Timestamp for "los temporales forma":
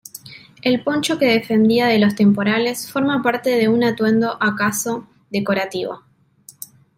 1.99-3.21